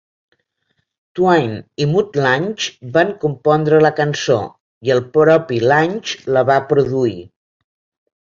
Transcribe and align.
Twain 1.17 1.51
y 1.83 1.85
Mutt 1.91 2.15
Lange 2.23 2.69
van 2.95 3.11
compondre 3.25 3.81
la 3.87 3.91
cançó 3.99 4.37
i 4.89 4.95
el 4.95 5.03
propi 5.19 5.61
Lange 5.73 6.17
la 6.39 6.45
va 6.51 6.57
produir. 6.73 7.15